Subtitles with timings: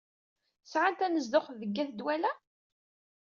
[0.71, 2.31] Sɛan tanezduɣt deg at Dwala?